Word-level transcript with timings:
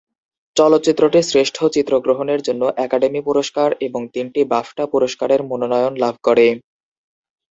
চলচ্চিত্রটি 0.55 1.19
শ্রেষ্ঠ 1.23 1.57
চিত্রগ্রহণের 1.75 2.41
জন্য 2.41 2.63
একাডেমি 2.77 3.21
পুরস্কার 3.27 3.69
এবং 3.87 4.01
তিনটি 4.13 4.41
বাফটা 4.51 4.83
পুরস্কার 4.93 5.29
এর 5.31 5.41
মনোনয়ন 5.43 5.93
লাভ 6.03 6.15
করে। 6.23 6.47